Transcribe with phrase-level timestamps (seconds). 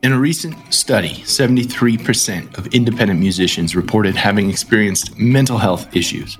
[0.00, 6.38] In a recent study, 73% of independent musicians reported having experienced mental health issues.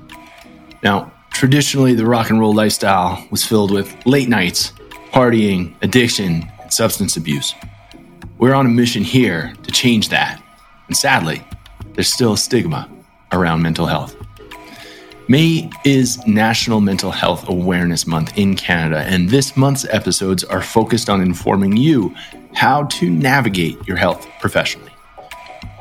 [0.84, 4.72] Now, traditionally, the rock and roll lifestyle was filled with late nights,
[5.10, 7.52] partying, addiction, and substance abuse.
[8.38, 10.40] We're on a mission here to change that.
[10.86, 11.44] And sadly,
[11.94, 12.88] there's still a stigma
[13.32, 14.14] around mental health.
[15.26, 21.10] May is National Mental Health Awareness Month in Canada, and this month's episodes are focused
[21.10, 22.14] on informing you
[22.54, 24.92] how to navigate your health professionally.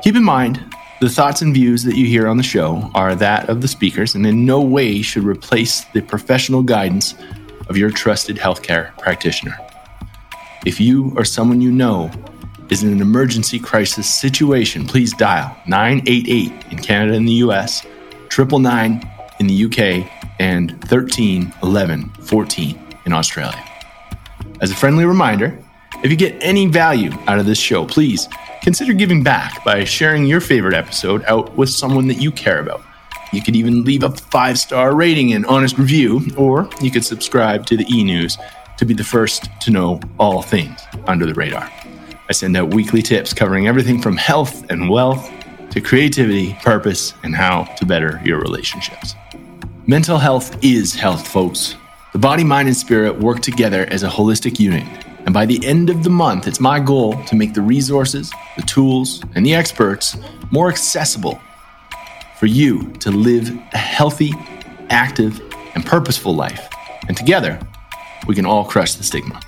[0.02, 0.64] Keep in mind,
[1.00, 4.14] the thoughts and views that you hear on the show are that of the speakers
[4.14, 7.14] and in no way should replace the professional guidance
[7.68, 9.56] of your trusted healthcare practitioner.
[10.66, 12.10] If you or someone you know
[12.68, 17.84] is in an emergency crisis situation, please dial 988 in Canada and the US,
[18.36, 19.08] 999
[19.40, 23.64] in the UK, and 13 11 14 in Australia.
[24.60, 25.58] As a friendly reminder,
[26.02, 28.28] if you get any value out of this show, please
[28.62, 32.82] consider giving back by sharing your favorite episode out with someone that you care about.
[33.32, 37.66] You could even leave a five star rating and honest review, or you could subscribe
[37.66, 38.38] to the e news
[38.76, 41.68] to be the first to know all things under the radar.
[42.28, 45.28] I send out weekly tips covering everything from health and wealth
[45.70, 49.14] to creativity, purpose, and how to better your relationships.
[49.88, 51.74] Mental health is health, folks.
[52.12, 54.86] The body, mind, and spirit work together as a holistic unit
[55.28, 58.62] and by the end of the month, it's my goal to make the resources, the
[58.62, 60.16] tools, and the experts
[60.50, 61.38] more accessible
[62.38, 64.32] for you to live a healthy,
[64.88, 65.38] active,
[65.74, 66.66] and purposeful life.
[67.08, 67.60] And together,
[68.26, 69.38] we can all crush the stigma.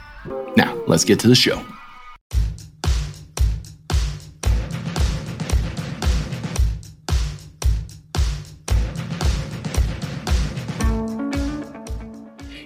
[0.55, 1.64] Now, let's get to the show.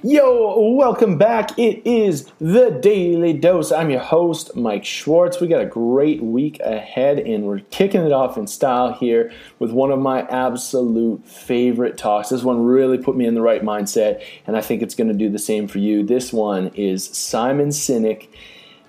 [0.06, 1.58] Yo, welcome back.
[1.58, 3.72] It is the Daily Dose.
[3.72, 5.41] I'm your host, Mike Schwartz.
[5.41, 9.70] We got a great week ahead, and we're kicking it off in style here with
[9.70, 12.29] one of my absolute favorite talks.
[12.29, 15.14] This one really put me in the right mindset, and I think it's going to
[15.14, 16.05] do the same for you.
[16.05, 18.29] This one is Simon Sinek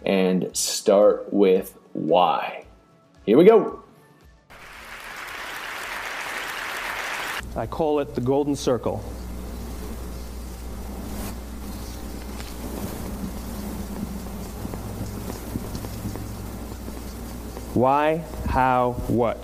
[0.06, 2.66] and Start with Why.
[3.26, 3.82] Here we go.
[7.56, 9.02] I call it the golden circle.
[17.76, 19.38] Why, how, what?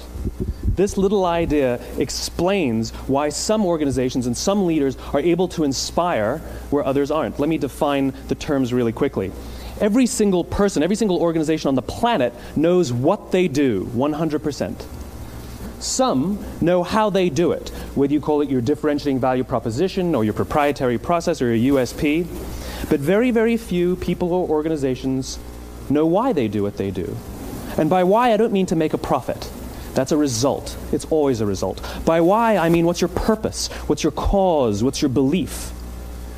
[0.64, 6.38] This little idea explains why some organizations and some leaders are able to inspire
[6.70, 7.40] where others aren't.
[7.41, 9.34] Let me define the terms really quickly.
[9.81, 14.86] Every single person, every single organization on the planet knows what they do 100%.
[15.80, 20.24] Some know how they do it, whether you call it your differentiating value proposition or
[20.24, 22.25] your proprietary process or your USP.
[22.90, 25.38] But very, very few people or organizations
[25.90, 27.18] know why they do what they do.
[27.78, 29.50] And by why, I don't mean to make a profit.
[29.94, 30.78] That's a result.
[30.92, 31.86] It's always a result.
[32.06, 33.68] By why, I mean what's your purpose?
[33.88, 34.84] What's your cause?
[34.84, 35.70] What's your belief?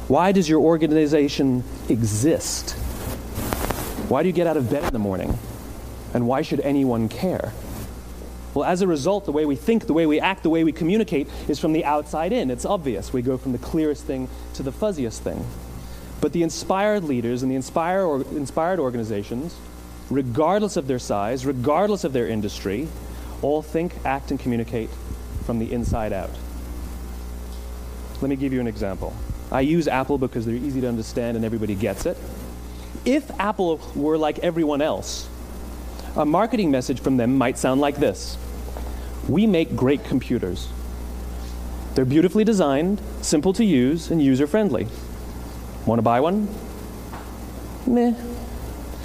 [0.07, 2.71] Why does your organization exist?
[4.09, 5.37] Why do you get out of bed in the morning?
[6.13, 7.53] And why should anyone care?
[8.53, 10.71] Well, as a result, the way we think, the way we act, the way we
[10.71, 12.51] communicate is from the outside in.
[12.51, 13.11] It's obvious.
[13.11, 15.45] We go from the clearest thing to the fuzziest thing.
[16.21, 19.55] But the inspired leaders and the inspired, or, inspired organizations
[20.13, 22.87] regardless of their size, regardless of their industry,
[23.41, 24.89] all think, act, and communicate
[25.45, 26.29] from the inside out.
[28.21, 29.13] Let me give you an example.
[29.51, 32.17] I use Apple because they're easy to understand and everybody gets it.
[33.05, 35.27] If Apple were like everyone else,
[36.15, 38.37] a marketing message from them might sound like this
[39.27, 40.69] We make great computers.
[41.95, 44.87] They're beautifully designed, simple to use, and user friendly.
[45.85, 46.47] Want to buy one?
[47.85, 48.15] Meh.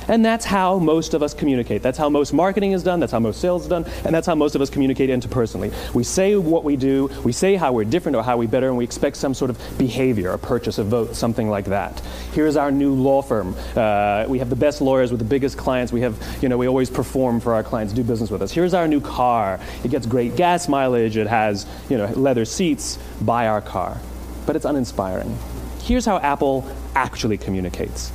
[0.08, 1.82] And that's how most of us communicate.
[1.82, 4.34] That's how most marketing is done, that's how most sales is done, and that's how
[4.34, 5.72] most of us communicate interpersonally.
[5.94, 8.76] We say what we do, we say how we're different or how we better, and
[8.76, 12.00] we expect some sort of behavior, a purchase, a vote, something like that.
[12.32, 13.54] Here's our new law firm.
[13.76, 15.92] Uh, we have the best lawyers with the biggest clients.
[15.92, 18.50] We have, you know, we always perform for our clients, do business with us.
[18.50, 19.60] Here's our new car.
[19.84, 21.16] It gets great gas mileage.
[21.16, 22.98] It has, you know, leather seats.
[23.20, 24.00] Buy our car.
[24.46, 25.38] But it's uninspiring.
[25.80, 28.12] Here's how Apple actually communicates.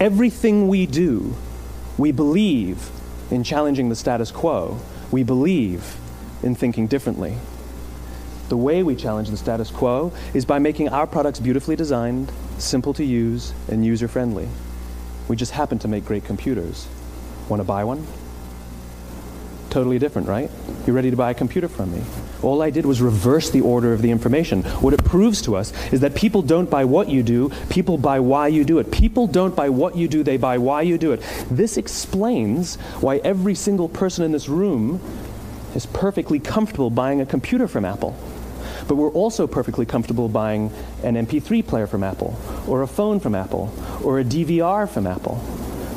[0.00, 1.36] Everything we do,
[1.98, 2.90] we believe
[3.30, 4.78] in challenging the status quo.
[5.10, 5.98] We believe
[6.42, 7.36] in thinking differently.
[8.48, 12.94] The way we challenge the status quo is by making our products beautifully designed, simple
[12.94, 14.48] to use, and user friendly.
[15.28, 16.88] We just happen to make great computers.
[17.50, 18.06] Want to buy one?
[19.68, 20.50] Totally different, right?
[20.86, 22.02] You ready to buy a computer from me?
[22.42, 24.62] All I did was reverse the order of the information.
[24.80, 28.20] What it proves to us is that people don't buy what you do, people buy
[28.20, 28.90] why you do it.
[28.90, 31.20] People don't buy what you do, they buy why you do it.
[31.50, 35.00] This explains why every single person in this room
[35.74, 38.16] is perfectly comfortable buying a computer from Apple.
[38.88, 40.72] But we're also perfectly comfortable buying
[41.04, 42.36] an MP3 player from Apple,
[42.66, 43.72] or a phone from Apple,
[44.02, 45.40] or a DVR from Apple.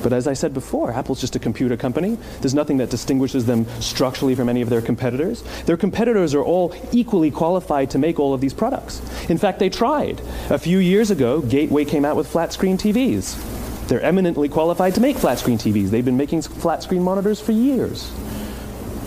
[0.04, 2.18] But as I said before, Apple's just a computer company.
[2.42, 5.44] There's nothing that distinguishes them structurally from any of their competitors.
[5.66, 9.02] Their competitors are all equally qualified to make all of these products.
[9.30, 10.22] In fact, they tried.
[10.50, 13.88] A few years ago, Gateway came out with flat screen TVs.
[13.88, 15.90] They're eminently qualified to make flat screen TVs.
[15.90, 18.12] They've been making flat screen monitors for years.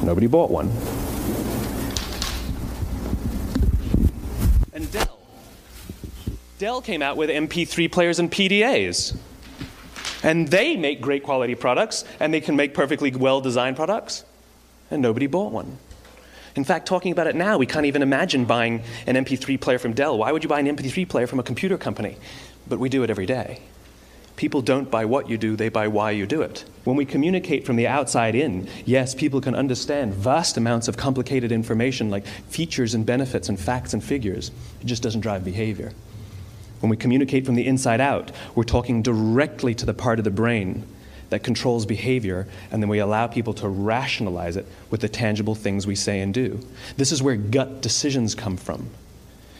[0.03, 0.71] Nobody bought one.
[4.73, 5.19] And Dell.
[6.59, 9.17] Dell came out with MP3 players and PDAs.
[10.27, 14.25] And they make great quality products, and they can make perfectly well designed products,
[14.91, 15.79] and nobody bought one.
[16.57, 19.93] In fact, talking about it now, we can't even imagine buying an MP3 player from
[19.93, 20.19] Dell.
[20.19, 22.17] Why would you buy an MP3 player from a computer company?
[22.67, 23.61] But we do it every day.
[24.35, 26.65] People don't buy what you do, they buy why you do it.
[26.83, 31.53] When we communicate from the outside in, yes, people can understand vast amounts of complicated
[31.53, 34.51] information like features and benefits and facts and figures.
[34.81, 35.93] It just doesn't drive behavior.
[36.81, 40.31] When we communicate from the inside out, we're talking directly to the part of the
[40.31, 40.87] brain
[41.31, 45.87] that controls behavior, and then we allow people to rationalize it with the tangible things
[45.87, 46.61] we say and do.
[46.97, 48.91] This is where gut decisions come from.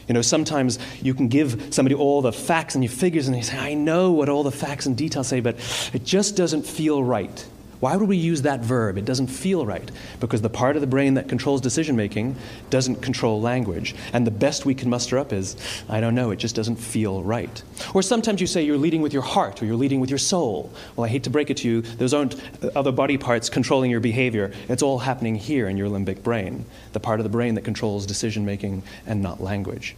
[0.07, 3.43] You know, sometimes you can give somebody all the facts and your figures, and they
[3.43, 5.57] say, I know what all the facts and details say, but
[5.93, 7.45] it just doesn't feel right.
[7.81, 8.97] Why would we use that verb?
[8.97, 9.91] It doesn't feel right
[10.21, 12.37] because the part of the brain that controls decision making
[12.71, 13.95] doesn't control language.
[14.13, 15.57] And the best we can muster up is,
[15.89, 17.63] I don't know, it just doesn't feel right.
[17.95, 20.73] Or sometimes you say you're leading with your heart or you're leading with your soul.
[20.95, 22.37] Well, I hate to break it to you, those aren't
[22.75, 24.53] other body parts controlling your behavior.
[24.69, 28.07] It's all happening here in your limbic brain, the part of the brain that controls
[28.07, 29.97] decision making and not language.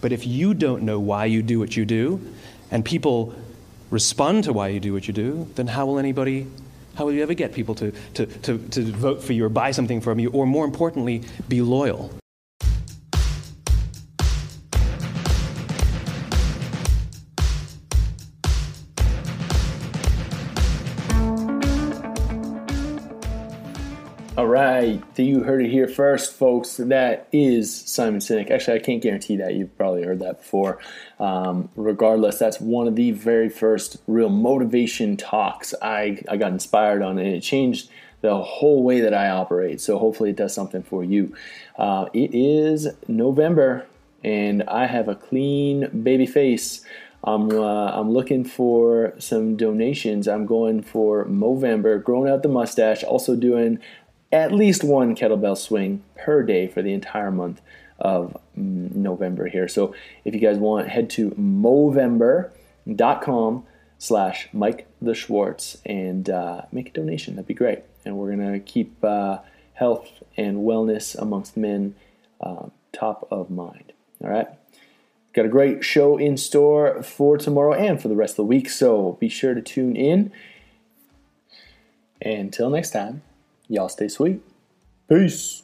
[0.00, 2.20] But if you don't know why you do what you do,
[2.70, 3.34] and people
[3.90, 6.46] respond to why you do what you do, then how will anybody
[6.96, 9.70] how will you ever get people to, to, to, to vote for you or buy
[9.70, 12.10] something from you, or more importantly, be loyal?
[24.44, 26.76] All right, you heard it here first, folks.
[26.76, 28.50] That is Simon Sinek.
[28.50, 29.54] Actually, I can't guarantee that.
[29.54, 30.80] You've probably heard that before.
[31.18, 37.00] Um, regardless, that's one of the very first real motivation talks I, I got inspired
[37.00, 37.88] on, and it changed
[38.20, 39.80] the whole way that I operate.
[39.80, 41.34] So hopefully, it does something for you.
[41.78, 43.86] Uh, it is November,
[44.22, 46.84] and I have a clean baby face.
[47.26, 50.28] I'm, uh, I'm looking for some donations.
[50.28, 53.78] I'm going for Movember, growing out the mustache, also doing
[54.34, 57.60] at least one kettlebell swing per day for the entire month
[58.00, 59.68] of November here.
[59.68, 59.94] So
[60.24, 63.64] if you guys want, head to movember.com
[63.96, 67.36] slash Mike the Schwartz and uh, make a donation.
[67.36, 67.84] That'd be great.
[68.04, 69.38] And we're going to keep uh,
[69.74, 71.94] health and wellness amongst men
[72.40, 73.92] uh, top of mind.
[74.22, 74.48] All right.
[75.32, 78.68] Got a great show in store for tomorrow and for the rest of the week.
[78.68, 80.32] So be sure to tune in.
[82.20, 83.22] Until next time.
[83.68, 84.40] Y'all stay sweet.
[85.08, 85.63] Peace.